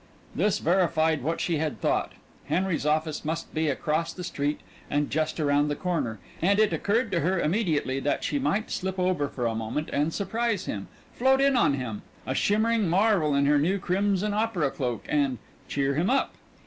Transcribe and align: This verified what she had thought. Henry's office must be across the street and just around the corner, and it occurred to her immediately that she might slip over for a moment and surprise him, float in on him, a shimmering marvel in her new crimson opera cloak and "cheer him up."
This 0.33 0.57
verified 0.57 1.21
what 1.21 1.39
she 1.39 1.57
had 1.57 1.79
thought. 1.79 2.13
Henry's 2.47 2.87
office 2.87 3.23
must 3.23 3.53
be 3.53 3.69
across 3.69 4.11
the 4.11 4.23
street 4.23 4.61
and 4.89 5.11
just 5.11 5.39
around 5.39 5.67
the 5.67 5.75
corner, 5.75 6.17
and 6.41 6.57
it 6.57 6.73
occurred 6.73 7.11
to 7.11 7.19
her 7.19 7.39
immediately 7.39 7.99
that 7.99 8.23
she 8.23 8.39
might 8.39 8.71
slip 8.71 8.97
over 8.97 9.27
for 9.27 9.45
a 9.45 9.53
moment 9.53 9.91
and 9.93 10.11
surprise 10.11 10.65
him, 10.65 10.87
float 11.13 11.39
in 11.39 11.55
on 11.55 11.75
him, 11.75 12.01
a 12.25 12.33
shimmering 12.33 12.89
marvel 12.89 13.35
in 13.35 13.45
her 13.45 13.59
new 13.59 13.77
crimson 13.77 14.33
opera 14.33 14.71
cloak 14.71 15.05
and 15.07 15.37
"cheer 15.67 15.93
him 15.93 16.09
up." 16.09 16.33